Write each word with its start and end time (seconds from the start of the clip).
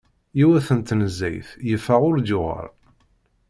Yiwet 0.37 0.67
n 0.77 0.79
tnezzayt 0.81 1.49
yeffeɣ 1.69 2.01
ur 2.09 2.15
d-yuɣal. 2.19 2.67